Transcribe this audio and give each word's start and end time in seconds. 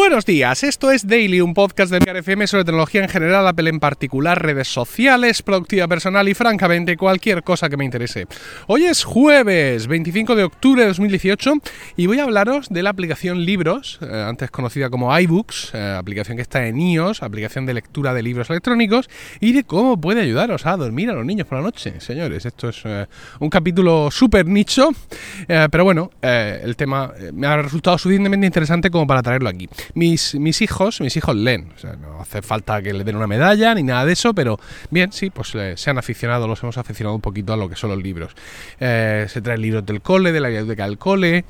Buenos 0.00 0.24
días, 0.24 0.64
esto 0.64 0.90
es 0.90 1.06
Daily, 1.06 1.42
un 1.42 1.52
podcast 1.52 1.92
de 1.92 1.98
FM 1.98 2.46
sobre 2.46 2.64
tecnología 2.64 3.02
en 3.02 3.08
general, 3.10 3.46
Apple 3.46 3.68
en 3.68 3.80
particular, 3.80 4.42
redes 4.42 4.66
sociales, 4.66 5.42
productividad 5.42 5.90
personal 5.90 6.26
y 6.26 6.32
francamente 6.32 6.96
cualquier 6.96 7.42
cosa 7.42 7.68
que 7.68 7.76
me 7.76 7.84
interese. 7.84 8.26
Hoy 8.66 8.86
es 8.86 9.04
jueves 9.04 9.88
25 9.88 10.36
de 10.36 10.44
octubre 10.44 10.80
de 10.80 10.88
2018 10.88 11.52
y 11.98 12.06
voy 12.06 12.18
a 12.18 12.24
hablaros 12.24 12.70
de 12.70 12.82
la 12.82 12.90
aplicación 12.90 13.44
Libros, 13.44 13.98
eh, 14.00 14.24
antes 14.26 14.50
conocida 14.50 14.88
como 14.88 15.16
iBooks, 15.16 15.72
eh, 15.74 15.94
aplicación 15.98 16.38
que 16.38 16.42
está 16.42 16.66
en 16.66 16.80
iOS, 16.80 17.22
aplicación 17.22 17.66
de 17.66 17.74
lectura 17.74 18.14
de 18.14 18.22
libros 18.22 18.48
electrónicos 18.48 19.10
y 19.38 19.52
de 19.52 19.64
cómo 19.64 20.00
puede 20.00 20.22
ayudaros 20.22 20.64
a 20.64 20.78
dormir 20.78 21.10
a 21.10 21.12
los 21.12 21.26
niños 21.26 21.46
por 21.46 21.58
la 21.58 21.64
noche. 21.64 22.00
Señores, 22.00 22.46
esto 22.46 22.70
es 22.70 22.80
eh, 22.86 23.06
un 23.38 23.50
capítulo 23.50 24.10
súper 24.10 24.46
nicho, 24.46 24.88
pero 25.46 25.84
bueno, 25.84 26.10
el 26.22 26.74
tema 26.76 27.12
me 27.34 27.46
ha 27.46 27.60
resultado 27.60 27.98
suficientemente 27.98 28.46
interesante 28.46 28.90
como 28.90 29.06
para 29.06 29.22
traerlo 29.22 29.50
aquí. 29.50 29.68
Mis, 29.94 30.34
mis 30.34 30.62
hijos, 30.62 31.00
mis 31.00 31.16
hijos 31.16 31.34
leen, 31.36 31.72
o 31.74 31.78
sea, 31.78 31.94
no 31.96 32.20
hace 32.20 32.42
falta 32.42 32.82
que 32.82 32.92
le 32.92 33.04
den 33.04 33.16
una 33.16 33.26
medalla 33.26 33.74
ni 33.74 33.82
nada 33.82 34.04
de 34.04 34.12
eso, 34.12 34.34
pero 34.34 34.58
bien, 34.90 35.12
sí, 35.12 35.30
pues 35.30 35.54
eh, 35.54 35.74
se 35.76 35.90
han 35.90 35.98
aficionado, 35.98 36.46
los 36.46 36.62
hemos 36.62 36.78
aficionado 36.78 37.14
un 37.14 37.20
poquito 37.20 37.52
a 37.52 37.56
lo 37.56 37.68
que 37.68 37.76
son 37.76 37.90
los 37.90 38.02
libros. 38.02 38.32
Eh, 38.78 39.26
se 39.28 39.40
traen 39.40 39.60
libros 39.60 39.84
del 39.86 40.00
cole, 40.00 40.32
de 40.32 40.40
la 40.40 40.48
biblioteca 40.48 40.84
del 40.84 40.98
cole, 40.98 41.44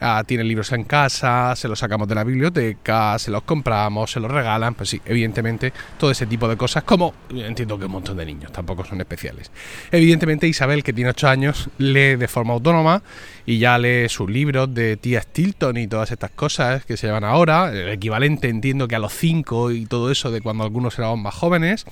ah, 0.00 0.22
tienen 0.26 0.48
libros 0.48 0.72
en 0.72 0.84
casa, 0.84 1.54
se 1.56 1.68
los 1.68 1.78
sacamos 1.78 2.08
de 2.08 2.14
la 2.14 2.24
biblioteca, 2.24 3.18
se 3.18 3.30
los 3.30 3.42
compramos, 3.42 4.10
se 4.10 4.20
los 4.20 4.30
regalan, 4.30 4.74
pues 4.74 4.88
sí, 4.90 5.00
evidentemente 5.04 5.72
todo 5.98 6.10
ese 6.10 6.26
tipo 6.26 6.48
de 6.48 6.56
cosas, 6.56 6.84
como 6.84 7.14
entiendo 7.30 7.78
que 7.78 7.86
un 7.86 7.92
montón 7.92 8.16
de 8.16 8.26
niños, 8.26 8.52
tampoco 8.52 8.84
son 8.84 9.00
especiales. 9.00 9.50
Evidentemente 9.90 10.46
Isabel, 10.46 10.82
que 10.82 10.92
tiene 10.92 11.10
8 11.10 11.28
años, 11.28 11.68
lee 11.78 12.16
de 12.16 12.28
forma 12.28 12.54
autónoma 12.54 13.02
y 13.46 13.58
ya 13.58 13.78
lee 13.78 14.08
sus 14.08 14.30
libros 14.30 14.72
de 14.72 14.96
tía 14.96 15.20
Stilton 15.20 15.76
y 15.76 15.86
todas 15.86 16.10
estas 16.10 16.30
cosas 16.30 16.84
que 16.84 16.96
se 16.96 17.06
llevan 17.06 17.24
ahora, 17.24 17.70
el 17.72 17.90
equivalente 17.90 18.48
entiendo 18.48 18.88
que 18.88 18.96
a 18.96 18.98
los 18.98 19.12
5 19.12 19.72
y 19.72 19.86
todo 19.86 20.10
eso 20.10 20.30
de 20.30 20.40
cuando 20.40 20.64
algunos 20.64 20.98
éramos 20.98 21.18
más 21.18 21.34
jóvenes. 21.34 21.84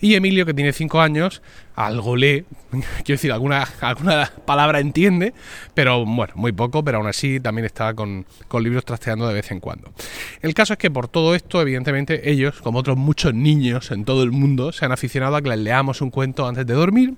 Y 0.00 0.14
Emilio, 0.14 0.46
que 0.46 0.54
tiene 0.54 0.72
5 0.72 1.00
años, 1.00 1.42
algo 1.76 2.16
lee, 2.16 2.44
quiero 2.70 3.16
decir, 3.16 3.32
alguna, 3.32 3.66
alguna 3.80 4.30
palabra 4.44 4.80
entiende, 4.80 5.34
pero 5.74 6.04
bueno, 6.04 6.32
muy 6.36 6.52
poco, 6.52 6.84
pero 6.84 6.98
aún 6.98 7.06
así 7.06 7.40
también 7.40 7.66
está 7.66 7.94
con, 7.94 8.26
con 8.48 8.62
libros 8.62 8.84
trasteando 8.84 9.26
de 9.26 9.34
vez 9.34 9.50
en 9.50 9.60
cuando. 9.60 9.92
El 10.40 10.54
caso 10.54 10.74
es 10.74 10.78
que 10.78 10.90
por 10.90 11.08
todo 11.08 11.34
esto, 11.34 11.60
evidentemente, 11.60 12.30
ellos, 12.30 12.60
como 12.62 12.78
otros 12.78 12.96
muchos 12.96 13.34
niños 13.34 13.90
en 13.90 14.04
todo 14.04 14.22
el 14.22 14.32
mundo, 14.32 14.72
se 14.72 14.84
han 14.84 14.92
aficionado 14.92 15.36
a 15.36 15.42
que 15.42 15.48
les 15.48 15.58
leamos 15.58 16.00
un 16.00 16.10
cuento 16.10 16.46
antes 16.46 16.66
de 16.66 16.74
dormir. 16.74 17.14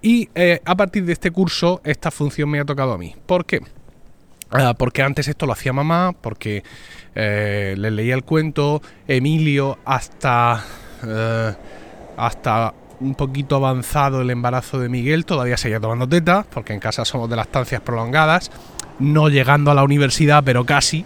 Y 0.00 0.28
eh, 0.34 0.60
a 0.64 0.76
partir 0.76 1.04
de 1.04 1.12
este 1.12 1.30
curso, 1.30 1.80
esta 1.84 2.10
función 2.10 2.50
me 2.50 2.58
ha 2.58 2.64
tocado 2.64 2.92
a 2.92 2.98
mí. 2.98 3.11
¿Por 3.26 3.44
qué? 3.46 3.60
Ah, 4.50 4.74
porque 4.76 5.02
antes 5.02 5.28
esto 5.28 5.46
lo 5.46 5.52
hacía 5.52 5.72
mamá, 5.72 6.12
porque 6.20 6.62
eh, 7.14 7.74
le 7.78 7.90
leía 7.90 8.14
el 8.14 8.22
cuento, 8.22 8.82
Emilio 9.08 9.78
hasta, 9.84 10.62
eh, 11.06 11.54
hasta 12.18 12.74
un 13.00 13.14
poquito 13.14 13.56
avanzado 13.56 14.20
el 14.20 14.30
embarazo 14.30 14.78
de 14.78 14.90
Miguel, 14.90 15.24
todavía 15.24 15.56
seguía 15.56 15.80
tomando 15.80 16.06
teta, 16.06 16.44
porque 16.52 16.74
en 16.74 16.80
casa 16.80 17.04
somos 17.04 17.30
de 17.30 17.36
las 17.36 17.46
estancias 17.46 17.80
prolongadas, 17.80 18.50
no 18.98 19.28
llegando 19.28 19.70
a 19.70 19.74
la 19.74 19.84
universidad, 19.84 20.44
pero 20.44 20.66
casi. 20.66 21.04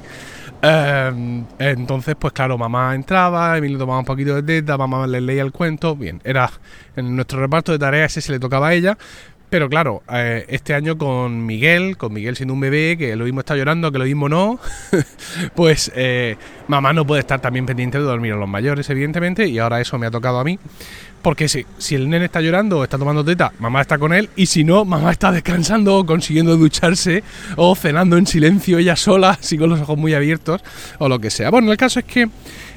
Eh, 0.63 1.45
entonces, 1.59 2.17
pues 2.19 2.33
claro, 2.33 2.59
mamá 2.59 2.95
entraba, 2.95 3.57
Emilio 3.57 3.79
tomaba 3.79 4.01
un 4.01 4.05
poquito 4.05 4.35
de 4.35 4.43
teta, 4.43 4.77
mamá 4.77 5.07
le 5.07 5.21
leía 5.21 5.43
el 5.43 5.53
cuento, 5.53 5.95
bien, 5.95 6.21
era 6.25 6.51
en 6.97 7.15
nuestro 7.15 7.41
reparto 7.41 7.73
de 7.73 7.79
tareas 7.79 8.13
ese 8.13 8.23
se 8.23 8.33
le 8.33 8.41
tocaba 8.41 8.69
a 8.69 8.75
ella, 8.75 8.99
pero 9.49 9.69
claro, 9.69 10.03
eh, 10.13 10.45
este 10.49 10.75
año 10.75 10.99
con 10.99 11.47
Miguel, 11.47 11.97
con 11.97 12.13
Miguel 12.13 12.37
siendo 12.37 12.55
un 12.55 12.61
bebé, 12.61 12.97
que 12.99 13.15
lo 13.15 13.25
mismo 13.25 13.41
está 13.41 13.55
llorando, 13.55 13.93
que 13.93 13.99
lo 13.99 14.05
mismo 14.05 14.29
no, 14.29 14.59
pues 15.55 15.93
eh, 15.95 16.37
mamá 16.67 16.93
no 16.93 17.07
puede 17.07 17.21
estar 17.21 17.41
también 17.41 17.65
pendiente 17.65 17.99
de 17.99 18.05
dormir 18.05 18.33
a 18.33 18.37
los 18.37 18.49
mayores, 18.49 18.91
evidentemente, 18.91 19.47
y 19.47 19.59
ahora 19.59 19.81
eso 19.81 19.99
me 19.99 20.07
ha 20.07 20.11
tocado 20.11 20.41
a 20.41 20.45
mí. 20.45 20.59
Porque 21.23 21.49
si, 21.49 21.67
si 21.79 21.95
el 21.95 22.09
nene 22.09 22.27
está 22.27 22.41
llorando 22.41 22.79
o 22.79 22.85
está 22.85 22.99
tomando 22.99 23.25
teta, 23.25 23.53
mamá 23.59 23.81
está 23.81 23.99
con 23.99 24.13
él, 24.13 24.31
y 24.37 24.47
si 24.47 24.65
no, 24.65 24.85
mamá 24.85 25.13
está 25.13 25.33
descansando 25.33 25.99
o 25.99 26.07
consiguiendo 26.07 26.57
ducharse 26.57 27.23
o 27.57 27.75
cenando 27.75 28.17
en 28.17 28.27
silencio 28.27 28.79
ella 28.79 28.97
sola, 28.97 29.31
así 29.41 29.57
con 29.59 29.71
los 29.71 29.81
ojos 29.81 29.97
muy 29.97 30.15
abiertos, 30.15 30.63
o 30.99 31.09
lo 31.09 31.19
que 31.19 31.31
sea. 31.31 31.51
Bueno, 31.51 31.71
el 31.71 31.79
caso 31.79 32.01
es 32.01 32.05
que 32.05 32.29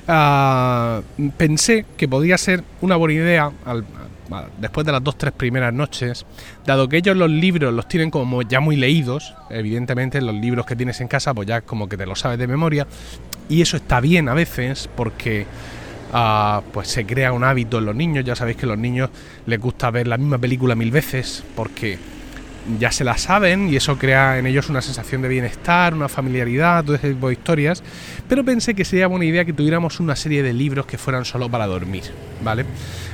ah, 0.07 1.01
pensé 1.38 1.85
que 1.97 2.07
podía 2.07 2.38
ser 2.38 2.63
una 2.81 2.95
buena 2.95 3.15
idea, 3.15 3.51
al, 3.65 3.85
después 4.59 4.85
de 4.85 4.91
las 4.91 5.03
dos 5.03 5.17
tres 5.17 5.34
primeras 5.34 5.73
noches, 5.73 6.25
dado 6.66 6.88
que 6.88 6.97
ellos 6.97 7.16
los 7.16 7.29
libros 7.29 7.73
los 7.73 7.88
tienen 7.88 8.12
como 8.12 8.41
ya 8.41 8.59
muy 8.59 8.75
leídos, 8.75 9.34
evidentemente 9.50 10.22
los 10.22 10.35
libros 10.35 10.66
que 10.66 10.75
tienes 10.75 11.01
en 11.01 11.07
casa 11.07 11.34
pues 11.34 11.47
ya 11.47 11.62
como 11.62 11.88
que 11.90 11.97
te 11.97 12.06
lo 12.06 12.16
sabes 12.16 12.39
de 12.39 12.47
memoria 12.47 12.88
y 13.47 13.62
eso 13.62 13.78
está 13.78 14.00
bien 14.00 14.29
a 14.29 14.34
veces 14.34 14.89
porque 14.95 15.45
ah, 16.13 16.62
pues 16.72 16.88
se 16.88 17.06
crea 17.06 17.34
un 17.34 17.44
hábito 17.44 17.79
en 17.79 17.85
los 17.85 17.95
niños, 17.95 18.25
ya 18.25 18.35
sabéis 18.35 18.57
que 18.57 18.66
a 18.66 18.69
los 18.69 18.78
niños 18.78 19.09
les 19.45 19.59
gusta 19.59 19.91
ver 19.91 20.07
la 20.07 20.18
misma 20.18 20.38
película 20.38 20.75
mil 20.75 20.91
veces 20.91 21.44
porque 21.56 21.97
ya 22.79 22.91
se 22.91 23.03
la 23.03 23.17
saben 23.17 23.69
y 23.69 23.75
eso 23.75 23.97
crea 23.97 24.37
en 24.37 24.45
ellos 24.45 24.69
una 24.69 24.81
sensación 24.81 25.21
de 25.21 25.27
bienestar, 25.27 25.93
una 25.93 26.09
familiaridad, 26.09 26.83
todo 26.83 26.95
ese 26.95 27.09
tipo 27.09 27.27
de 27.27 27.33
historias. 27.33 27.83
Pero 28.27 28.43
pensé 28.43 28.73
que 28.73 28.85
sería 28.85 29.07
buena 29.07 29.25
idea 29.25 29.45
que 29.45 29.53
tuviéramos 29.53 29.99
una 29.99 30.15
serie 30.15 30.43
de 30.43 30.53
libros 30.53 30.85
que 30.85 30.97
fueran 30.97 31.25
solo 31.25 31.49
para 31.49 31.67
dormir, 31.67 32.03
¿vale? 32.43 32.65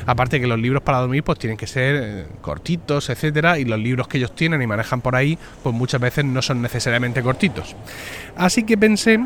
Aparte 0.06 0.40
que 0.40 0.48
los 0.48 0.60
libros 0.60 0.84
para 0.84 1.00
dormir 1.00 1.24
pues 1.24 1.40
tienen 1.40 1.58
que 1.58 1.68
ser 1.68 1.96
eh, 1.96 2.26
cortitos, 2.42 3.10
etcétera, 3.10 3.58
y 3.60 3.66
los 3.66 3.80
libros 3.80 4.08
que 4.08 4.18
ellos 4.18 4.36
tienen 4.36 4.62
y 4.62 4.68
manejan 4.68 5.02
por 5.02 5.16
ahí, 5.16 5.38
pues 5.64 5.74
muchas 5.74 6.02
veces 6.02 6.26
no 6.26 6.42
son 6.42 6.62
necesariamente 6.62 7.22
cortitos. 7.22 7.76
Así 8.36 8.64
que 8.64 8.78
pensé 8.78 9.20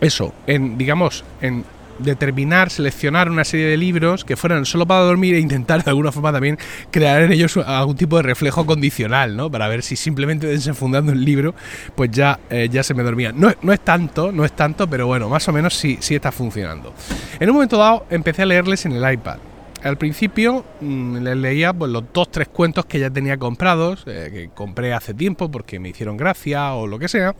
eso, 0.00 0.34
en 0.46 0.78
digamos, 0.78 1.24
en 1.40 1.64
determinar, 2.02 2.70
seleccionar 2.70 3.30
una 3.30 3.44
serie 3.44 3.66
de 3.66 3.76
libros 3.76 4.24
que 4.24 4.36
fueran 4.36 4.64
solo 4.66 4.86
para 4.86 5.00
dormir 5.00 5.34
e 5.34 5.40
intentar 5.40 5.84
de 5.84 5.90
alguna 5.90 6.12
forma 6.12 6.32
también 6.32 6.58
crear 6.90 7.22
en 7.22 7.32
ellos 7.32 7.56
algún 7.56 7.96
tipo 7.96 8.16
de 8.16 8.22
reflejo 8.22 8.66
condicional, 8.66 9.36
¿no? 9.36 9.50
Para 9.50 9.68
ver 9.68 9.82
si 9.82 9.96
simplemente 9.96 10.46
desenfundando 10.46 11.12
el 11.12 11.24
libro, 11.24 11.54
pues 11.94 12.10
ya, 12.10 12.38
eh, 12.50 12.68
ya 12.70 12.82
se 12.82 12.94
me 12.94 13.02
dormía. 13.02 13.32
No, 13.32 13.50
no, 13.62 13.72
es 13.72 13.80
tanto, 13.80 14.32
no 14.32 14.44
es 14.44 14.52
tanto, 14.52 14.88
pero 14.88 15.06
bueno, 15.06 15.28
más 15.28 15.46
o 15.48 15.52
menos 15.52 15.74
sí, 15.74 15.98
sí 16.00 16.14
está 16.14 16.32
funcionando. 16.32 16.94
En 17.38 17.48
un 17.48 17.54
momento 17.54 17.76
dado 17.76 18.06
empecé 18.10 18.42
a 18.42 18.46
leerles 18.46 18.86
en 18.86 18.92
el 18.92 19.12
iPad. 19.12 19.38
Al 19.82 19.96
principio 19.96 20.64
mm, 20.80 21.16
les 21.18 21.36
leía 21.36 21.72
pues, 21.72 21.90
los 21.90 22.04
dos, 22.12 22.30
tres 22.30 22.48
cuentos 22.48 22.84
que 22.84 22.98
ya 22.98 23.10
tenía 23.10 23.38
comprados, 23.38 24.04
eh, 24.06 24.30
que 24.32 24.50
compré 24.54 24.92
hace 24.92 25.14
tiempo 25.14 25.50
porque 25.50 25.78
me 25.78 25.88
hicieron 25.88 26.16
gracia 26.16 26.74
o 26.74 26.86
lo 26.86 26.98
que 26.98 27.08
sea, 27.08 27.34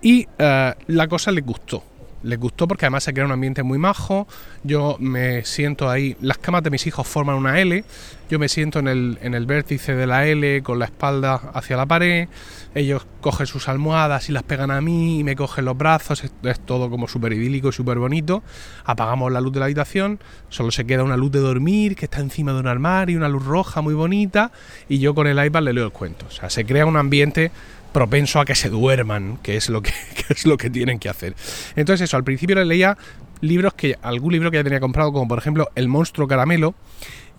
y 0.00 0.26
eh, 0.38 0.74
la 0.86 1.08
cosa 1.08 1.30
les 1.32 1.44
gustó 1.44 1.82
les 2.26 2.38
gustó 2.38 2.66
porque 2.66 2.86
además 2.86 3.04
se 3.04 3.14
crea 3.14 3.24
un 3.24 3.32
ambiente 3.32 3.62
muy 3.62 3.78
majo. 3.78 4.26
Yo 4.64 4.96
me 4.98 5.44
siento 5.44 5.88
ahí, 5.88 6.16
las 6.20 6.38
camas 6.38 6.62
de 6.62 6.70
mis 6.70 6.86
hijos 6.86 7.06
forman 7.06 7.36
una 7.36 7.60
L, 7.60 7.84
yo 8.28 8.38
me 8.40 8.48
siento 8.48 8.80
en 8.80 8.88
el, 8.88 9.18
en 9.22 9.34
el 9.34 9.46
vértice 9.46 9.94
de 9.94 10.06
la 10.06 10.26
L 10.26 10.62
con 10.62 10.80
la 10.80 10.86
espalda 10.86 11.34
hacia 11.54 11.76
la 11.76 11.86
pared, 11.86 12.28
ellos 12.74 13.06
cogen 13.20 13.46
sus 13.46 13.68
almohadas 13.68 14.28
y 14.28 14.32
las 14.32 14.42
pegan 14.42 14.70
a 14.70 14.80
mí 14.80 15.20
y 15.20 15.24
me 15.24 15.36
cogen 15.36 15.64
los 15.64 15.78
brazos, 15.78 16.24
es, 16.24 16.60
todo 16.60 16.90
como 16.90 17.06
súper 17.06 17.32
idílico 17.32 17.68
y 17.68 17.72
súper 17.72 17.98
bonito. 17.98 18.42
Apagamos 18.84 19.30
la 19.30 19.40
luz 19.40 19.52
de 19.52 19.60
la 19.60 19.66
habitación, 19.66 20.18
solo 20.48 20.72
se 20.72 20.84
queda 20.84 21.04
una 21.04 21.16
luz 21.16 21.30
de 21.30 21.38
dormir 21.38 21.94
que 21.94 22.06
está 22.06 22.20
encima 22.20 22.52
de 22.52 22.60
un 22.60 22.66
armario, 22.66 23.16
una 23.16 23.28
luz 23.28 23.44
roja 23.44 23.80
muy 23.80 23.94
bonita 23.94 24.50
y 24.88 24.98
yo 24.98 25.14
con 25.14 25.28
el 25.28 25.44
iPad 25.44 25.62
le 25.62 25.72
leo 25.72 25.84
el 25.84 25.92
cuento. 25.92 26.26
O 26.28 26.30
sea, 26.32 26.50
se 26.50 26.66
crea 26.66 26.86
un 26.86 26.96
ambiente 26.96 27.52
propenso 27.96 28.40
a 28.40 28.44
que 28.44 28.54
se 28.54 28.68
duerman, 28.68 29.38
que 29.42 29.56
es 29.56 29.70
lo 29.70 29.80
que, 29.82 29.90
es 30.28 30.44
lo 30.44 30.58
que 30.58 30.68
tienen 30.68 30.98
que 30.98 31.08
hacer. 31.08 31.34
Entonces 31.76 32.04
eso, 32.04 32.18
al 32.18 32.24
principio 32.24 32.54
le 32.54 32.66
leía 32.66 32.98
libros 33.40 33.72
que 33.72 33.96
algún 34.02 34.34
libro 34.34 34.50
que 34.50 34.58
ya 34.58 34.64
tenía 34.64 34.80
comprado, 34.80 35.14
como 35.14 35.26
por 35.26 35.38
ejemplo 35.38 35.70
El 35.74 35.88
monstruo 35.88 36.28
caramelo 36.28 36.74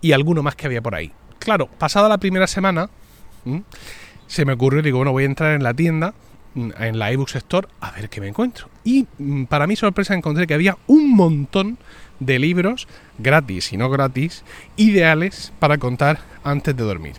y 0.01 0.13
alguno 0.13 0.41
más 0.41 0.55
que 0.55 0.65
había 0.65 0.81
por 0.81 0.95
ahí. 0.95 1.11
Claro, 1.37 1.67
pasada 1.67 2.09
la 2.09 2.17
primera 2.17 2.47
semana, 2.47 2.89
se 4.25 4.45
me 4.45 4.53
ocurrió, 4.53 4.81
digo, 4.81 4.97
bueno, 4.97 5.11
voy 5.11 5.23
a 5.23 5.25
entrar 5.27 5.53
en 5.53 5.61
la 5.61 5.75
tienda, 5.75 6.15
en 6.55 6.97
la 6.97 7.11
iBooks 7.11 7.35
Store, 7.35 7.67
a 7.79 7.91
ver 7.91 8.09
qué 8.09 8.19
me 8.19 8.27
encuentro. 8.27 8.67
Y 8.83 9.05
mm, 9.19 9.43
para 9.43 9.67
mi 9.67 9.75
sorpresa 9.75 10.15
encontré 10.15 10.47
que 10.47 10.55
había 10.55 10.75
un 10.87 11.15
montón 11.15 11.77
de 12.19 12.39
libros 12.39 12.87
gratis 13.17 13.73
y 13.73 13.77
no 13.77 13.89
gratis, 13.89 14.43
ideales 14.75 15.51
para 15.59 15.77
contar 15.77 16.19
antes 16.43 16.75
de 16.75 16.83
dormir. 16.83 17.13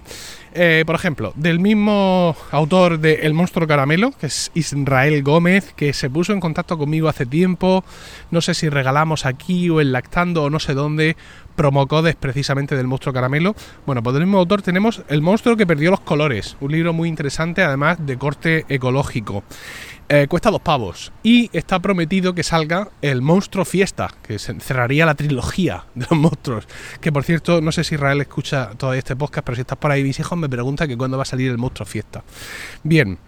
Eh, 0.55 0.83
por 0.87 0.95
ejemplo, 0.95 1.33
del 1.37 1.61
mismo 1.61 2.35
autor 2.51 2.99
de 2.99 3.27
El 3.27 3.35
monstruo 3.35 3.67
caramelo, 3.67 4.13
que 4.13 4.27
es 4.27 4.51
Israel 4.55 5.23
Gómez, 5.23 5.73
que 5.77 5.93
se 5.93 6.09
puso 6.09 6.33
en 6.33 6.41
contacto 6.41 6.79
conmigo 6.79 7.09
hace 7.09 7.27
tiempo, 7.27 7.85
no 8.31 8.41
sé 8.41 8.55
si 8.55 8.69
regalamos 8.69 9.27
aquí 9.27 9.69
o 9.69 9.81
en 9.81 9.93
Lactando 9.93 10.45
o 10.45 10.51
no 10.51 10.59
sé 10.59 10.75
dónde, 10.75 11.17
promocodes 11.55 12.17
precisamente 12.17 12.77
del 12.77 12.87
monstruo 12.87 13.13
caramelo. 13.13 13.55
Bueno, 13.85 14.03
pues 14.03 14.15
del 14.15 14.25
mismo 14.25 14.39
autor 14.39 14.63
tenemos 14.63 15.03
El 15.09 15.23
monstruo 15.23 15.57
que 15.57 15.67
perdió 15.67 15.91
los 15.91 16.01
colores, 16.01 16.57
un 16.61 16.73
libro 16.73 16.93
muy 16.93 17.09
interesante 17.09 17.63
además 17.63 17.99
de 18.05 18.17
corte 18.17 18.65
ecológico. 18.69 19.45
Eh, 20.11 20.27
cuesta 20.27 20.51
dos 20.51 20.63
pavos 20.63 21.13
y 21.23 21.51
está 21.53 21.81
prometido 21.81 22.35
que 22.35 22.43
salga 22.43 22.89
el 23.03 23.21
monstruo 23.21 23.67
fiesta, 23.67 24.09
que 24.23 24.39
cerraría 24.39 25.05
la 25.05 25.15
trilogía 25.15 25.85
de 25.95 26.07
los 26.11 26.19
monstruos. 26.19 26.67
Que 27.03 27.13
por 27.13 27.25
cierto, 27.25 27.61
no 27.61 27.73
sé 27.73 27.85
si 27.85 27.97
Israel 27.97 28.23
escucha 28.23 28.71
todavía 28.79 29.01
este 29.01 29.17
podcast, 29.17 29.45
pero 29.45 29.57
si 29.57 29.61
estás 29.61 29.77
por 29.77 29.91
ahí, 29.91 30.03
mis 30.03 30.19
hijos 30.19 30.39
me 30.39 30.49
preguntan 30.49 30.89
que 30.89 30.97
cuándo 30.97 31.19
va 31.19 31.25
a 31.25 31.27
salir 31.27 31.51
el 31.51 31.59
monstruo 31.59 31.85
fiesta. 31.85 32.25
Bien, 32.83 33.19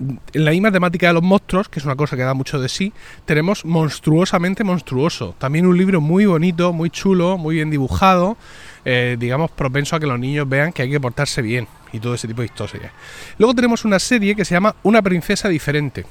en 0.00 0.44
la 0.44 0.50
misma 0.50 0.72
temática 0.72 1.08
de 1.08 1.12
los 1.12 1.22
monstruos, 1.22 1.68
que 1.68 1.78
es 1.78 1.84
una 1.84 1.96
cosa 1.96 2.16
que 2.16 2.22
da 2.22 2.34
mucho 2.34 2.58
de 2.58 2.68
sí, 2.68 2.92
tenemos 3.24 3.64
Monstruosamente 3.64 4.64
Monstruoso. 4.64 5.34
También 5.38 5.66
un 5.66 5.76
libro 5.76 6.00
muy 6.00 6.26
bonito, 6.26 6.72
muy 6.72 6.90
chulo, 6.90 7.36
muy 7.36 7.56
bien 7.56 7.70
dibujado, 7.70 8.36
eh, 8.84 9.16
digamos, 9.18 9.50
propenso 9.50 9.96
a 9.96 10.00
que 10.00 10.06
los 10.06 10.18
niños 10.18 10.48
vean 10.48 10.72
que 10.72 10.82
hay 10.82 10.90
que 10.90 11.00
portarse 11.00 11.42
bien 11.42 11.68
y 11.92 12.00
todo 12.00 12.14
ese 12.14 12.26
tipo 12.26 12.40
de 12.40 12.46
historias. 12.46 12.92
Luego 13.38 13.54
tenemos 13.54 13.84
una 13.84 13.98
serie 13.98 14.34
que 14.34 14.44
se 14.44 14.54
llama 14.54 14.74
Una 14.82 15.02
princesa 15.02 15.48
diferente 15.48 16.06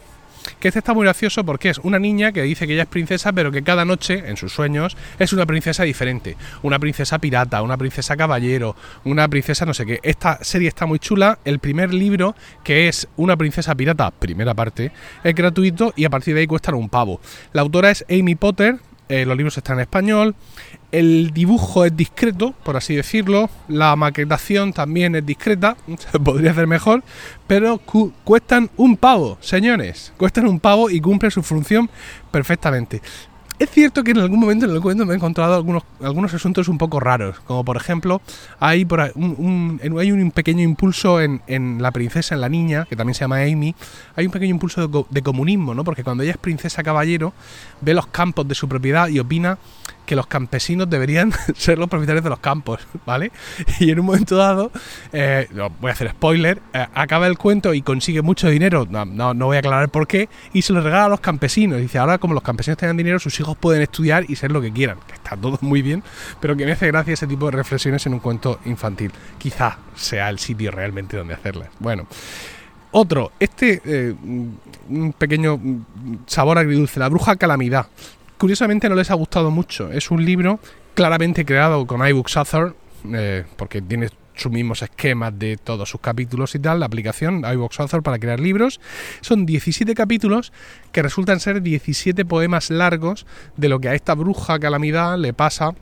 que 0.59 0.69
este 0.69 0.79
está 0.79 0.93
muy 0.93 1.03
gracioso 1.03 1.43
porque 1.43 1.69
es 1.69 1.79
una 1.79 1.99
niña 1.99 2.31
que 2.31 2.41
dice 2.41 2.67
que 2.67 2.73
ella 2.73 2.83
es 2.83 2.89
princesa, 2.89 3.33
pero 3.33 3.51
que 3.51 3.63
cada 3.63 3.85
noche, 3.85 4.23
en 4.27 4.37
sus 4.37 4.53
sueños, 4.53 4.95
es 5.19 5.33
una 5.33 5.45
princesa 5.45 5.83
diferente. 5.83 6.37
Una 6.63 6.79
princesa 6.79 7.19
pirata, 7.19 7.61
una 7.61 7.77
princesa 7.77 8.15
caballero, 8.15 8.75
una 9.03 9.27
princesa 9.27 9.65
no 9.65 9.73
sé 9.73 9.85
qué. 9.85 9.99
Esta 10.03 10.43
serie 10.43 10.67
está 10.67 10.85
muy 10.85 10.99
chula. 10.99 11.39
El 11.45 11.59
primer 11.59 11.93
libro, 11.93 12.35
que 12.63 12.87
es 12.87 13.07
Una 13.17 13.35
princesa 13.37 13.75
pirata, 13.75 14.11
primera 14.11 14.53
parte, 14.53 14.91
es 15.23 15.35
gratuito 15.35 15.93
y 15.95 16.05
a 16.05 16.09
partir 16.09 16.33
de 16.33 16.41
ahí 16.41 16.47
cuesta 16.47 16.73
un 16.75 16.89
pavo. 16.89 17.19
La 17.53 17.61
autora 17.61 17.91
es 17.91 18.05
Amy 18.09 18.35
Potter, 18.35 18.79
eh, 19.09 19.25
los 19.25 19.35
libros 19.35 19.57
están 19.57 19.77
en 19.77 19.81
español, 19.81 20.35
el 20.91 21.31
dibujo 21.31 21.83
es 21.83 21.95
discreto, 21.95 22.53
por 22.63 22.77
así 22.77 22.95
decirlo, 22.95 23.49
la 23.67 23.95
maquetación 23.95 24.71
también 24.71 25.15
es 25.15 25.25
discreta, 25.25 25.75
se 26.11 26.19
podría 26.19 26.51
hacer 26.51 26.67
mejor, 26.67 27.03
pero 27.47 27.79
cuestan 28.23 28.69
un 28.77 28.97
pavo, 28.97 29.37
señores, 29.41 30.13
cuestan 30.17 30.47
un 30.47 30.59
pavo 30.59 30.89
y 30.89 31.01
cumplen 31.01 31.31
su 31.31 31.41
función 31.41 31.89
perfectamente. 32.31 33.01
Es 33.59 33.69
cierto 33.71 34.05
que 34.05 34.11
en 34.11 34.19
algún 34.19 34.39
momento 34.39 34.65
en 34.65 34.71
el 34.71 34.79
cuento 34.79 35.05
me 35.05 35.11
he 35.11 35.17
encontrado 35.17 35.53
algunos, 35.53 35.83
algunos 36.01 36.33
asuntos 36.33 36.69
un 36.69 36.77
poco 36.77 37.01
raros, 37.01 37.41
como 37.41 37.65
por 37.65 37.75
ejemplo 37.75 38.21
hay, 38.57 38.85
por 38.85 39.11
un, 39.15 39.81
hay 39.99 40.11
un 40.13 40.31
pequeño 40.31 40.63
impulso 40.63 41.19
en, 41.19 41.41
en, 41.45 41.81
la 41.81 41.91
princesa, 41.91 42.35
en 42.35 42.41
la 42.41 42.47
niña, 42.47 42.85
que 42.89 42.95
también 42.95 43.15
se 43.15 43.19
llama 43.19 43.41
Amy, 43.41 43.75
hay 44.15 44.25
un 44.25 44.31
pequeño 44.31 44.51
impulso 44.51 44.87
de, 44.87 45.05
de 45.09 45.21
comunismo, 45.21 45.73
¿no? 45.73 45.83
Porque 45.83 46.05
cuando 46.05 46.23
ella 46.23 46.31
es 46.31 46.37
princesa 46.37 46.83
caballero, 46.83 47.33
ve 47.81 47.93
los 47.93 48.07
campos 48.07 48.47
de 48.47 48.55
su 48.55 48.69
propiedad 48.69 49.09
y 49.09 49.19
opina 49.19 49.57
que 50.09 50.15
los 50.15 50.25
campesinos 50.25 50.89
deberían 50.89 51.31
ser 51.55 51.77
los 51.77 51.87
propietarios 51.87 52.23
de 52.23 52.31
los 52.31 52.39
campos, 52.39 52.79
¿vale? 53.05 53.31
Y 53.79 53.91
en 53.91 53.99
un 53.99 54.07
momento 54.07 54.37
dado, 54.37 54.71
eh, 55.13 55.47
voy 55.79 55.91
a 55.91 55.93
hacer 55.93 56.09
spoiler, 56.09 56.59
eh, 56.73 56.87
acaba 56.95 57.27
el 57.27 57.37
cuento 57.37 57.75
y 57.75 57.83
consigue 57.83 58.23
mucho 58.23 58.49
dinero, 58.49 58.87
no, 58.89 59.05
no, 59.05 59.45
voy 59.45 59.57
a 59.57 59.59
aclarar 59.59 59.89
por 59.89 60.07
qué, 60.07 60.27
y 60.51 60.63
se 60.63 60.73
lo 60.73 60.81
regala 60.81 61.05
a 61.05 61.09
los 61.09 61.19
campesinos. 61.19 61.79
dice, 61.79 61.99
ahora 61.99 62.17
como 62.17 62.33
los 62.33 62.41
campesinos 62.41 62.79
tengan 62.79 62.97
dinero, 62.97 63.19
sus 63.19 63.39
hijos 63.39 63.55
pueden 63.55 63.83
estudiar 63.83 64.25
y 64.27 64.35
ser 64.35 64.51
lo 64.51 64.61
que 64.61 64.73
quieran, 64.73 64.97
que 65.05 65.13
está 65.13 65.37
todo 65.37 65.59
muy 65.61 65.83
bien, 65.83 66.01
pero 66.39 66.57
que 66.57 66.65
me 66.65 66.71
hace 66.71 66.87
gracia 66.87 67.13
ese 67.13 67.27
tipo 67.27 67.45
de 67.45 67.51
reflexiones 67.51 68.03
en 68.07 68.15
un 68.15 68.19
cuento 68.19 68.59
infantil. 68.65 69.11
Quizá 69.37 69.77
sea 69.93 70.27
el 70.29 70.39
sitio 70.39 70.71
realmente 70.71 71.17
donde 71.17 71.35
hacerlas. 71.35 71.69
Bueno. 71.77 72.07
Otro, 72.91 73.33
este 73.39 73.83
eh, 73.85 74.15
un 74.89 75.13
pequeño 75.15 75.59
sabor 76.25 76.57
agridulce, 76.57 76.99
la 76.99 77.07
bruja 77.07 77.35
calamidad 77.35 77.85
curiosamente 78.39 78.89
no 78.89 78.95
les 78.95 79.11
ha 79.11 79.13
gustado 79.13 79.51
mucho. 79.51 79.91
Es 79.91 80.09
un 80.09 80.25
libro 80.25 80.59
claramente 80.95 81.45
creado 81.45 81.85
con 81.85 82.07
iBooks 82.07 82.37
Author, 82.37 82.75
eh, 83.13 83.43
porque 83.57 83.81
tiene 83.81 84.09
sus 84.33 84.51
mismos 84.51 84.81
esquemas 84.81 85.37
de 85.37 85.57
todos 85.57 85.89
sus 85.89 85.99
capítulos 85.99 86.55
y 86.55 86.59
tal, 86.59 86.79
la 86.79 86.85
aplicación 86.85 87.43
iBooks 87.45 87.81
Author 87.81 88.01
para 88.01 88.17
crear 88.17 88.39
libros. 88.39 88.79
Son 89.19 89.45
17 89.45 89.93
capítulos 89.93 90.53
que 90.93 91.03
resultan 91.03 91.41
ser 91.41 91.61
17 91.61 92.23
poemas 92.25 92.69
largos 92.69 93.27
de 93.57 93.69
lo 93.69 93.79
que 93.79 93.89
a 93.89 93.93
esta 93.93 94.15
bruja 94.15 94.57
calamidad 94.57 95.17
le 95.17 95.33
pasa 95.33 95.75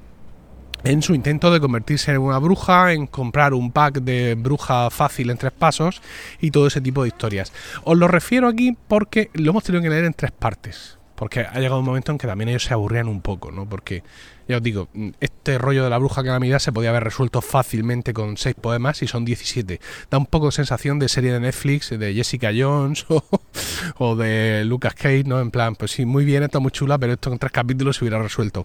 en 0.84 1.04
su 1.04 1.14
intento 1.14 1.52
de 1.52 1.60
convertirse 1.60 2.12
en 2.12 2.18
una 2.18 2.40
bruja, 2.40 2.94
en 2.94 3.06
comprar 3.06 3.54
un 3.54 3.72
pack 3.72 4.00
de 4.00 4.36
bruja 4.36 4.90
fácil 4.90 5.30
en 5.30 5.38
tres 5.38 5.52
pasos 5.52 6.02
y 6.42 6.50
todo 6.50 6.68
ese 6.68 6.82
tipo 6.82 7.04
de 7.04 7.10
historias. 7.10 7.54
Os 7.84 7.98
lo 7.98 8.08
refiero 8.08 8.48
aquí 8.48 8.76
porque 8.88 9.30
lo 9.34 9.52
hemos 9.52 9.64
tenido 9.64 9.84
que 9.84 9.90
leer 9.90 10.06
en 10.06 10.14
tres 10.14 10.32
partes 10.32 10.98
porque 11.18 11.40
ha 11.40 11.56
llegado 11.56 11.80
un 11.80 11.86
momento 11.86 12.12
en 12.12 12.20
que 12.20 12.28
también 12.28 12.50
ellos 12.50 12.64
se 12.64 12.76
aburrían 12.76 13.08
un 13.08 13.22
poco, 13.22 13.52
¿no? 13.52 13.68
Porque, 13.68 14.04
ya 14.48 14.58
os 14.58 14.64
digo, 14.64 14.88
este 15.20 15.58
rollo 15.58 15.84
de 15.84 15.90
la 15.90 15.98
bruja 15.98 16.24
calamidad 16.24 16.60
se 16.60 16.72
podía 16.72 16.92
haber 16.92 17.06
resuelto 17.06 17.42
fácilmente 17.42 18.14
con 18.14 18.38
seis 18.38 18.54
poemas 18.54 19.02
y 19.02 19.08
son 19.08 19.26
17. 19.26 19.82
Da 20.12 20.20
un 20.20 20.28
poco 20.28 20.46
de 20.46 20.52
sensación 20.52 21.00
de 21.00 21.10
serie 21.10 21.34
de 21.34 21.40
Netflix 21.40 21.90
de 21.90 22.14
Jessica 22.14 22.52
Jones 22.56 23.08
o, 23.98 24.16
de 24.16 24.64
Lucas 24.66 24.94
Cage, 24.94 25.24
¿no? 25.26 25.42
En 25.42 25.50
plan, 25.50 25.76
pues 25.76 25.90
sí, 25.90 26.06
muy 26.06 26.24
bien, 26.24 26.44
está 26.44 26.60
muy 26.60 26.70
chula, 26.70 27.00
pero 27.00 27.14
esto 27.14 27.32
en 27.32 27.40
tres 27.40 27.52
capítulos 27.52 27.98
se 27.98 28.04
hubiera 28.04 28.22
resuelto. 28.22 28.64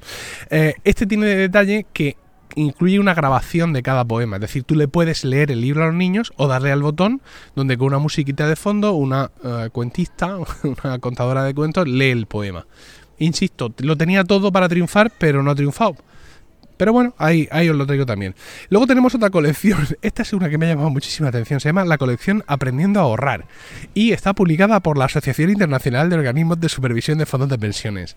Eh, 0.50 0.74
este 0.84 1.06
tiene 1.06 1.28
de 1.28 1.36
detalle 1.36 1.86
que 1.90 2.18
incluye 2.54 2.98
una 2.98 3.14
grabación 3.14 3.72
de 3.72 3.82
cada 3.82 4.04
poema. 4.04 4.36
Es 4.36 4.42
decir, 4.42 4.64
tú 4.64 4.74
le 4.74 4.88
puedes 4.88 5.24
leer 5.24 5.50
el 5.50 5.60
libro 5.60 5.84
a 5.84 5.86
los 5.86 5.94
niños 5.94 6.32
o 6.36 6.46
darle 6.48 6.72
al 6.72 6.82
botón 6.82 7.20
donde 7.54 7.76
con 7.76 7.88
una 7.88 7.98
musiquita 7.98 8.46
de 8.48 8.56
fondo 8.56 8.92
una 8.92 9.30
eh, 9.44 9.68
cuentista, 9.72 10.38
una 10.84 10.98
contadora 10.98 11.44
de 11.44 11.54
cuentos, 11.54 11.88
lee 11.88 12.10
el 12.10 12.26
poema. 12.26 12.66
Insisto, 13.18 13.72
lo 13.78 13.96
tenía 13.96 14.24
todo 14.24 14.50
para 14.50 14.68
triunfar, 14.68 15.12
pero 15.18 15.42
no 15.42 15.50
ha 15.50 15.54
triunfado. 15.54 15.96
Pero 16.82 16.92
bueno, 16.92 17.14
ahí, 17.16 17.46
ahí 17.52 17.68
os 17.68 17.76
lo 17.76 17.86
traigo 17.86 18.04
también. 18.06 18.34
Luego 18.68 18.88
tenemos 18.88 19.14
otra 19.14 19.30
colección. 19.30 19.86
Esta 20.02 20.22
es 20.22 20.32
una 20.32 20.50
que 20.50 20.58
me 20.58 20.66
ha 20.66 20.70
llamado 20.70 20.90
muchísima 20.90 21.28
atención. 21.28 21.60
Se 21.60 21.68
llama 21.68 21.84
la 21.84 21.96
colección 21.96 22.42
Aprendiendo 22.48 22.98
a 22.98 23.04
ahorrar. 23.04 23.46
Y 23.94 24.10
está 24.10 24.32
publicada 24.32 24.80
por 24.80 24.98
la 24.98 25.04
Asociación 25.04 25.50
Internacional 25.50 26.10
de 26.10 26.16
Organismos 26.16 26.58
de 26.58 26.68
Supervisión 26.68 27.18
de 27.18 27.26
Fondos 27.26 27.50
de 27.50 27.56
Pensiones. 27.56 28.16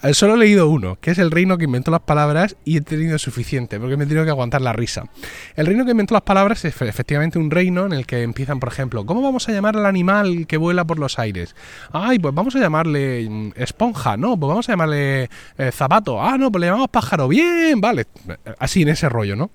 Eh, 0.00 0.14
solo 0.14 0.34
he 0.34 0.38
leído 0.38 0.68
uno, 0.68 0.96
que 1.00 1.10
es 1.10 1.18
el 1.18 1.32
reino 1.32 1.58
que 1.58 1.64
inventó 1.64 1.90
las 1.90 2.02
palabras 2.02 2.56
y 2.64 2.76
he 2.76 2.80
tenido 2.80 3.18
suficiente, 3.18 3.80
porque 3.80 3.96
me 3.96 4.04
he 4.04 4.06
tenido 4.06 4.24
que 4.24 4.30
aguantar 4.30 4.62
la 4.62 4.72
risa. 4.72 5.06
El 5.56 5.66
reino 5.66 5.84
que 5.84 5.90
inventó 5.90 6.14
las 6.14 6.22
palabras 6.22 6.64
es 6.64 6.80
efectivamente 6.80 7.36
un 7.36 7.50
reino 7.50 7.84
en 7.84 7.92
el 7.92 8.06
que 8.06 8.22
empiezan, 8.22 8.60
por 8.60 8.68
ejemplo, 8.68 9.04
¿cómo 9.04 9.22
vamos 9.22 9.48
a 9.48 9.52
llamar 9.52 9.76
al 9.76 9.86
animal 9.86 10.46
que 10.46 10.56
vuela 10.56 10.84
por 10.84 11.00
los 11.00 11.18
aires? 11.18 11.56
Ay, 11.92 12.20
pues 12.20 12.32
vamos 12.32 12.54
a 12.54 12.60
llamarle 12.60 13.28
mm, 13.28 13.50
esponja, 13.56 14.16
no, 14.16 14.38
pues 14.38 14.48
vamos 14.48 14.68
a 14.68 14.72
llamarle 14.72 15.30
eh, 15.58 15.72
zapato. 15.72 16.22
Ah, 16.22 16.38
no, 16.38 16.52
pues 16.52 16.60
le 16.60 16.66
llamamos 16.68 16.90
pájaro. 16.90 17.26
Bien, 17.26 17.80
vale. 17.80 17.97
Así 18.58 18.82
en 18.82 18.88
ese 18.88 19.08
rollo, 19.08 19.36
¿no? 19.36 19.50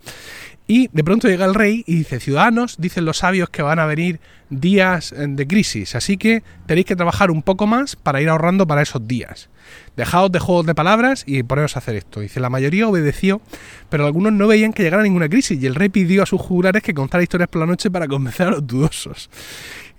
Y 0.66 0.90
de 0.94 1.04
pronto 1.04 1.28
llega 1.28 1.46
el 1.46 1.56
rey 1.56 1.84
y 1.86 1.96
dice, 1.98 2.22
ciudadanos, 2.22 2.78
dicen 2.80 3.04
los 3.04 3.18
sabios 3.18 3.50
que 3.50 3.62
van 3.62 3.80
a 3.80 3.86
venir 3.86 4.22
días 4.50 5.12
eh, 5.12 5.26
de 5.28 5.46
crisis, 5.46 5.94
así 5.96 6.16
que 6.16 6.42
tenéis 6.68 6.86
que 6.86 6.96
trabajar 6.96 7.32
un 7.32 7.44
poco 7.44 7.68
más 7.68 7.98
para 7.98 8.22
ir 8.22 8.30
ahorrando 8.30 8.66
para 8.66 8.82
esos 8.82 9.06
días. 9.06 9.50
Dejaos 9.98 10.32
de 10.32 10.40
juegos 10.40 10.66
de 10.66 10.74
palabras 10.74 11.24
y 11.28 11.44
poneros 11.44 11.76
a 11.76 11.80
hacer 11.80 11.96
esto. 11.96 12.22
Dice, 12.22 12.40
la 12.40 12.50
mayoría 12.50 12.88
obedeció, 12.88 13.42
pero 13.90 14.06
algunos 14.06 14.32
no 14.32 14.48
veían 14.48 14.72
que 14.72 14.84
llegara 14.84 15.04
ninguna 15.04 15.28
crisis 15.28 15.62
y 15.62 15.66
el 15.66 15.76
rey 15.76 15.90
pidió 15.90 16.24
a 16.24 16.26
sus 16.26 16.40
jugulares 16.40 16.82
que 16.82 16.94
contara 16.94 17.24
historias 17.24 17.50
por 17.50 17.60
la 17.60 17.68
noche 17.68 17.92
para 17.92 18.08
convencer 18.08 18.48
a 18.48 18.52
los 18.52 18.66
dudosos. 18.66 19.30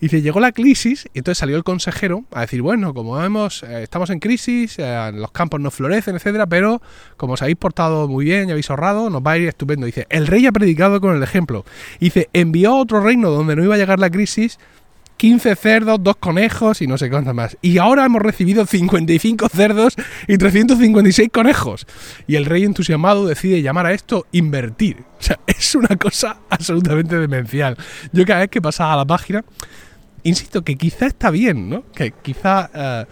Y 0.01 0.07
dice, 0.07 0.23
llegó 0.23 0.41
la 0.41 0.53
crisis 0.53 1.09
y 1.15 1.19
entonces 1.19 1.39
salió 1.39 1.57
el 1.57 1.65
consejero 1.65 2.25
a 2.33 2.43
decir, 2.43 2.63
bueno, 2.63 2.93
como 2.93 3.17
vemos, 3.17 3.63
eh, 3.63 3.83
estamos 3.83 4.11
en 4.11 4.19
crisis, 4.19 4.77
eh, 4.79 5.13
los 5.15 5.31
campos 5.31 5.61
no 5.61 5.71
florecen, 5.71 6.17
etcétera, 6.17 6.47
pero 6.47 6.83
como 7.17 7.35
os 7.35 7.43
habéis 7.43 7.57
portado 7.57 8.09
muy 8.09 8.25
bien 8.25 8.49
y 8.49 8.53
habéis 8.53 8.69
ahorrado, 8.71 9.09
nos 9.09 9.23
va 9.23 9.33
a 9.33 9.39
ir 9.39 9.49
estupendo. 9.49 9.87
Dice, 9.87 10.07
el 10.11 10.27
rey 10.27 10.47
ha 10.47 10.53
predicado 10.53 11.01
con 11.01 11.17
el 11.17 11.23
ejemplo. 11.23 11.65
Dice, 12.01 12.29
envió 12.33 12.73
a 12.73 12.77
otro 12.77 13.01
reino 13.01 13.31
donde 13.31 13.57
no 13.57 13.65
iba 13.65 13.75
a 13.77 13.79
llegar 13.79 13.99
la 13.99 14.11
crisis 14.11 14.59
15 15.17 15.57
cerdos, 15.57 16.03
2 16.03 16.17
conejos 16.17 16.83
y 16.83 16.87
no 16.87 16.99
sé 16.99 17.09
cuántas 17.11 17.35
más. 17.35 17.57
Y 17.63 17.79
ahora 17.79 18.05
hemos 18.05 18.23
recibido 18.23 18.67
55 18.67 19.49
cerdos 19.49 19.95
y 20.27 20.37
356 20.39 21.31
conejos. 21.33 21.87
Y 22.27 22.37
el 22.37 22.45
rey 22.47 22.65
entusiasmado 22.65 23.27
decide 23.27 23.63
llamar 23.63 23.87
a 23.87 23.93
esto 23.93 24.27
invertir. 24.33 25.05
O 25.19 25.23
sea, 25.23 25.39
es 25.47 25.75
una 25.75 25.97
cosa 25.97 26.39
absolutamente 26.51 27.19
demencial. 27.19 27.77
Yo 28.13 28.25
cada 28.25 28.41
vez 28.41 28.51
que 28.51 28.61
pasaba 28.61 28.95
a 28.95 28.97
la 28.97 29.05
página, 29.05 29.45
insisto 30.23 30.63
que 30.63 30.77
quizá 30.77 31.07
está 31.07 31.31
bien, 31.31 31.71
¿no? 31.71 31.85
Que 31.95 32.13
quizá... 32.13 32.71
Eh, 32.75 33.05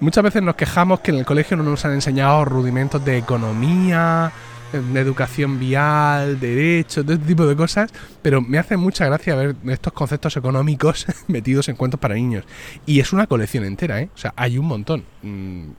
muchas 0.00 0.24
veces 0.24 0.42
nos 0.42 0.56
quejamos 0.56 1.00
que 1.00 1.12
en 1.12 1.18
el 1.18 1.24
colegio 1.24 1.56
no 1.56 1.62
nos 1.62 1.84
han 1.84 1.92
enseñado 1.92 2.44
rudimentos 2.44 3.04
de 3.04 3.18
economía, 3.18 4.32
educación 4.72 5.58
vial, 5.58 6.38
derecho, 6.40 7.02
todo 7.02 7.14
este 7.14 7.26
tipo 7.26 7.46
de 7.46 7.56
cosas, 7.56 7.90
pero 8.22 8.40
me 8.40 8.58
hace 8.58 8.76
mucha 8.76 9.06
gracia 9.06 9.34
ver 9.34 9.56
estos 9.68 9.92
conceptos 9.92 10.36
económicos 10.36 11.06
metidos 11.28 11.68
en 11.68 11.76
cuentos 11.76 12.00
para 12.00 12.14
niños. 12.14 12.44
Y 12.86 13.00
es 13.00 13.12
una 13.12 13.26
colección 13.26 13.64
entera, 13.64 14.00
¿eh? 14.00 14.10
O 14.14 14.18
sea, 14.18 14.32
hay 14.36 14.58
un 14.58 14.66
montón. 14.66 15.04
Mm, 15.22 15.70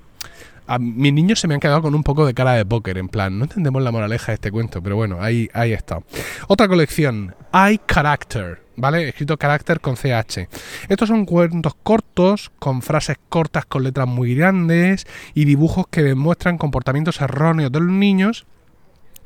mis 0.79 1.13
niños 1.13 1.39
se 1.39 1.47
me 1.47 1.53
han 1.53 1.59
quedado 1.59 1.81
con 1.81 1.93
un 1.93 2.03
poco 2.03 2.25
de 2.25 2.33
cara 2.33 2.53
de 2.53 2.65
póker, 2.65 2.97
en 2.97 3.09
plan, 3.09 3.37
no 3.37 3.45
entendemos 3.45 3.81
la 3.83 3.91
moraleja 3.91 4.31
de 4.31 4.35
este 4.35 4.51
cuento, 4.51 4.81
pero 4.81 4.95
bueno, 4.95 5.21
ahí, 5.21 5.49
ahí 5.53 5.73
está. 5.73 5.99
Otra 6.47 6.67
colección, 6.67 7.35
I 7.53 7.79
Character, 7.85 8.61
¿vale? 8.75 9.09
Escrito 9.09 9.37
Character 9.37 9.79
con 9.79 9.95
CH. 9.95 10.47
Estos 10.87 11.09
son 11.09 11.25
cuentos 11.25 11.75
cortos, 11.83 12.51
con 12.59 12.81
frases 12.81 13.17
cortas 13.29 13.65
con 13.65 13.83
letras 13.83 14.07
muy 14.07 14.35
grandes 14.35 15.05
y 15.33 15.45
dibujos 15.45 15.87
que 15.87 16.01
demuestran 16.01 16.57
comportamientos 16.57 17.19
erróneos 17.21 17.71
de 17.71 17.79
los 17.79 17.91
niños 17.91 18.45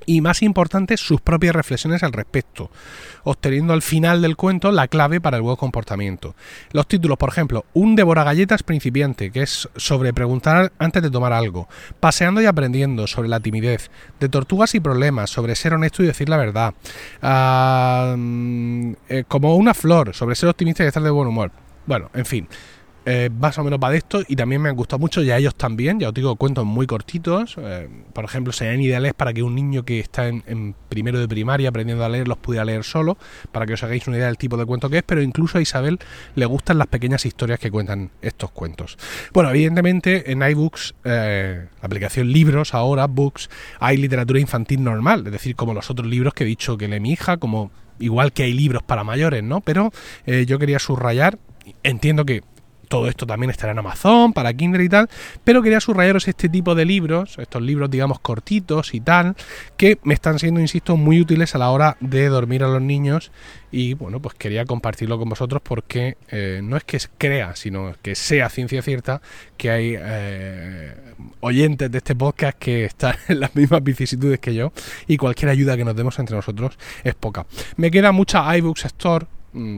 y 0.05 0.21
más 0.21 0.41
importante 0.41 0.97
sus 0.97 1.21
propias 1.21 1.55
reflexiones 1.55 2.03
al 2.03 2.13
respecto, 2.13 2.69
obteniendo 3.23 3.73
al 3.73 3.81
final 3.81 4.21
del 4.21 4.35
cuento 4.35 4.71
la 4.71 4.87
clave 4.87 5.19
para 5.21 5.37
el 5.37 5.43
buen 5.43 5.55
comportamiento. 5.55 6.35
Los 6.71 6.87
títulos, 6.87 7.17
por 7.17 7.29
ejemplo, 7.29 7.65
Un 7.73 7.95
devora 7.95 8.23
galletas 8.23 8.63
principiante, 8.63 9.31
que 9.31 9.43
es 9.43 9.69
sobre 9.75 10.13
preguntar 10.13 10.71
antes 10.79 11.03
de 11.03 11.11
tomar 11.11 11.33
algo, 11.33 11.67
Paseando 11.99 12.41
y 12.41 12.45
aprendiendo, 12.45 13.07
sobre 13.07 13.29
la 13.29 13.39
timidez, 13.39 13.89
De 14.19 14.29
tortugas 14.29 14.75
y 14.75 14.79
problemas, 14.79 15.29
sobre 15.29 15.55
ser 15.55 15.73
honesto 15.73 16.03
y 16.03 16.07
decir 16.07 16.29
la 16.29 16.37
verdad, 16.37 16.73
ah, 17.21 18.15
mm, 18.17 18.91
eh, 19.09 19.23
como 19.27 19.55
una 19.55 19.73
flor, 19.73 20.13
sobre 20.13 20.35
ser 20.35 20.49
optimista 20.49 20.83
y 20.83 20.87
estar 20.87 21.03
de 21.03 21.09
buen 21.09 21.27
humor. 21.27 21.51
Bueno, 21.85 22.09
en 22.13 22.25
fin. 22.25 22.47
Eh, 23.09 23.29
más 23.29 23.57
o 23.57 23.63
menos 23.63 23.79
va 23.81 23.89
de 23.89 23.99
esto 23.99 24.21
y 24.27 24.35
también 24.35 24.61
me 24.61 24.67
han 24.67 24.75
gustado 24.75 24.99
mucho 24.99 25.23
y 25.23 25.31
a 25.31 25.37
ellos 25.37 25.55
también, 25.55 25.97
ya 25.97 26.09
os 26.09 26.13
digo, 26.13 26.35
cuentos 26.35 26.65
muy 26.65 26.85
cortitos, 26.87 27.55
eh, 27.57 27.87
por 28.11 28.25
ejemplo, 28.25 28.51
serían 28.51 28.81
ideales 28.81 29.13
para 29.13 29.31
que 29.31 29.43
un 29.43 29.55
niño 29.55 29.85
que 29.85 30.01
está 30.01 30.27
en, 30.27 30.75
primero 30.89 31.17
de 31.17 31.25
primaria 31.25 31.69
aprendiendo 31.69 32.03
a 32.03 32.09
leer 32.09 32.27
los 32.27 32.37
pudiera 32.37 32.65
leer 32.65 32.83
solo, 32.83 33.17
para 33.53 33.65
que 33.65 33.75
os 33.75 33.83
hagáis 33.83 34.05
una 34.07 34.17
idea 34.17 34.25
del 34.25 34.37
tipo 34.37 34.57
de 34.57 34.65
cuento 34.65 34.89
que 34.89 34.97
es, 34.97 35.03
pero 35.03 35.21
incluso 35.21 35.57
a 35.57 35.61
Isabel 35.61 35.99
le 36.35 36.45
gustan 36.47 36.79
las 36.79 36.87
pequeñas 36.87 37.25
historias 37.25 37.59
que 37.61 37.71
cuentan 37.71 38.11
estos 38.21 38.51
cuentos. 38.51 38.97
Bueno, 39.31 39.51
evidentemente 39.51 40.29
en 40.29 40.41
iBooks, 40.41 40.95
eh, 41.05 41.65
la 41.81 41.85
aplicación 41.85 42.29
libros 42.29 42.73
ahora, 42.73 43.07
books, 43.07 43.49
hay 43.79 43.95
literatura 43.95 44.41
infantil 44.41 44.83
normal, 44.83 45.25
es 45.25 45.31
decir, 45.31 45.55
como 45.55 45.73
los 45.73 45.89
otros 45.89 46.09
libros 46.09 46.33
que 46.33 46.43
he 46.43 46.47
dicho 46.47 46.77
que 46.77 46.89
lee 46.89 46.99
mi 46.99 47.13
hija, 47.13 47.37
como 47.37 47.71
igual 47.99 48.33
que 48.33 48.43
hay 48.43 48.51
libros 48.51 48.83
para 48.83 49.05
mayores, 49.05 49.43
¿no? 49.43 49.61
Pero 49.61 49.93
yo 50.25 50.59
quería 50.59 50.77
subrayar, 50.77 51.39
entiendo 51.83 52.25
que 52.25 52.43
todo 52.88 53.08
esto 53.08 53.25
también 53.25 53.50
estará 53.50 53.72
en 53.72 53.79
Amazon, 53.79 54.34
para 54.34 54.53
Kindle 54.53 54.84
y 54.84 54.89
tal, 54.89 55.10
pero 55.44 55.62
quería 55.62 55.79
subrayaros 55.79 56.27
este 56.27 56.50
tipo 56.50 56.75
de 56.75 56.86
libros, 56.86 57.38
estos 57.38 57.62
libros 57.62 57.89
digamos 57.89 58.20
cortitos 58.20 58.94
y 58.94 59.00
tal, 59.01 59.36
que 59.75 60.00
me 60.03 60.13
están 60.13 60.39
siendo, 60.39 60.60
insisto, 60.60 60.98
muy 60.98 61.22
útiles 61.22 61.56
a 61.56 61.58
la 61.58 61.70
hora 61.70 61.98
de 62.00 62.27
dormir 62.27 62.63
a 62.63 62.67
los 62.67 62.82
niños 62.82 63.32
y 63.72 63.94
bueno, 63.94 64.22
pues 64.22 64.36
quería 64.36 64.65
compartirlo 64.65 65.20
con 65.20 65.29
vosotros 65.29 65.62
porque 65.63 66.17
eh, 66.29 66.62
no 66.63 66.77
es 66.77 66.84
que 66.84 67.00
crea, 67.17 67.56
sino 67.56 67.94
que 68.01 68.15
sea 68.15 68.50
ciencia 68.50 68.82
cierta 68.82 69.22
que 69.58 69.70
hay 69.70 69.96
eh, 69.98 70.96
oyentes 71.41 71.91
de 71.91 71.98
este 71.98 72.15
podcast 72.15 72.58
que 72.58 72.86
están 72.86 73.15
en 73.27 73.41
las 73.41 73.56
mismas 73.56 73.84
vicisitudes 73.84 74.39
que 74.39 74.53
yo 74.53 74.72
y 75.08 75.17
cualquier 75.17 75.50
ayuda 75.50 75.75
que 75.75 75.86
nos 75.86 75.96
demos 75.96 76.17
entre 76.20 76.36
nosotros 76.36 76.77
es 77.03 77.15
poca. 77.15 77.46
Me 77.75 77.91
queda 77.91 78.12
mucha 78.12 78.56
iBooks 78.58 78.86
Store 78.86 79.27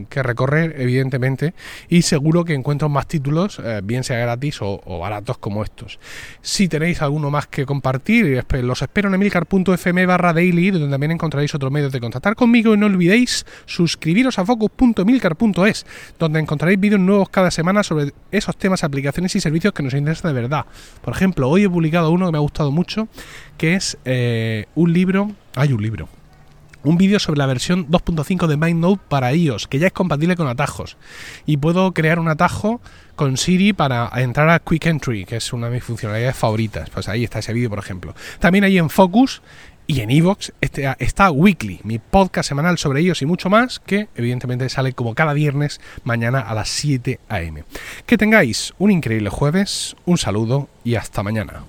que 0.08 0.22
recorrer, 0.22 0.74
evidentemente, 0.78 1.54
y 1.88 2.02
seguro 2.02 2.44
que 2.44 2.54
encuentro 2.54 2.88
más 2.88 3.06
títulos, 3.06 3.60
eh, 3.64 3.80
bien 3.82 4.04
sea 4.04 4.18
gratis 4.18 4.58
o, 4.60 4.98
baratos 4.98 5.38
como 5.38 5.62
estos. 5.62 5.98
Si 6.42 6.68
tenéis 6.68 7.02
alguno 7.02 7.30
más 7.30 7.46
que 7.46 7.64
compartir, 7.64 8.44
los 8.62 8.82
espero 8.82 9.08
en 9.08 9.14
emilcar.fm 9.14 10.06
barra 10.06 10.32
daily, 10.32 10.70
donde 10.70 10.88
también 10.88 11.12
encontraréis 11.12 11.54
otros 11.54 11.72
medios 11.72 11.92
de 11.92 12.00
contactar 12.00 12.34
conmigo 12.34 12.74
y 12.74 12.76
no 12.76 12.86
olvidéis 12.86 13.46
suscribiros 13.66 14.38
a 14.38 14.44
focus.emilcar.es, 14.44 15.86
donde 16.18 16.40
encontraréis 16.40 16.80
vídeos 16.80 17.00
nuevos 17.00 17.28
cada 17.30 17.50
semana 17.50 17.82
sobre 17.82 18.12
esos 18.30 18.56
temas, 18.56 18.84
aplicaciones 18.84 19.34
y 19.36 19.40
servicios 19.40 19.72
que 19.72 19.82
nos 19.82 19.94
interesan 19.94 20.34
de 20.34 20.40
verdad. 20.40 20.66
Por 21.02 21.14
ejemplo, 21.14 21.48
hoy 21.48 21.64
he 21.64 21.70
publicado 21.70 22.10
uno 22.10 22.26
que 22.26 22.32
me 22.32 22.38
ha 22.38 22.42
gustado 22.42 22.70
mucho, 22.70 23.08
que 23.56 23.74
es 23.74 23.96
eh, 24.04 24.66
un 24.74 24.92
libro, 24.92 25.32
hay 25.54 25.72
un 25.72 25.82
libro, 25.82 26.08
un 26.84 26.96
vídeo 26.96 27.18
sobre 27.18 27.38
la 27.38 27.46
versión 27.46 27.88
2.5 27.88 28.46
de 28.46 28.56
MindNote 28.56 29.02
para 29.08 29.34
iOS, 29.34 29.66
que 29.66 29.78
ya 29.78 29.88
es 29.88 29.92
compatible 29.92 30.36
con 30.36 30.48
atajos. 30.48 30.96
Y 31.46 31.56
puedo 31.56 31.92
crear 31.92 32.18
un 32.18 32.28
atajo 32.28 32.80
con 33.16 33.36
Siri 33.36 33.72
para 33.72 34.10
entrar 34.16 34.48
a 34.48 34.58
Quick 34.58 34.86
Entry, 34.86 35.24
que 35.24 35.36
es 35.36 35.52
una 35.52 35.68
de 35.68 35.74
mis 35.74 35.84
funcionalidades 35.84 36.36
favoritas. 36.36 36.90
Pues 36.90 37.08
ahí 37.08 37.24
está 37.24 37.40
ese 37.40 37.52
vídeo, 37.52 37.70
por 37.70 37.78
ejemplo. 37.78 38.14
También 38.38 38.64
ahí 38.64 38.78
en 38.78 38.90
Focus 38.90 39.42
y 39.86 40.02
en 40.02 40.10
Evox 40.10 40.52
este, 40.60 40.88
está 41.00 41.32
Weekly, 41.32 41.80
mi 41.82 41.98
podcast 41.98 42.48
semanal 42.48 42.78
sobre 42.78 43.02
iOS 43.02 43.22
y 43.22 43.26
mucho 43.26 43.50
más, 43.50 43.80
que 43.80 44.08
evidentemente 44.14 44.68
sale 44.68 44.92
como 44.92 45.16
cada 45.16 45.32
viernes 45.32 45.80
mañana 46.04 46.38
a 46.38 46.54
las 46.54 46.68
7 46.68 47.18
am. 47.28 47.64
Que 48.06 48.16
tengáis 48.16 48.72
un 48.78 48.92
increíble 48.92 49.30
jueves, 49.30 49.96
un 50.04 50.16
saludo 50.16 50.68
y 50.84 50.94
hasta 50.94 51.24
mañana. 51.24 51.64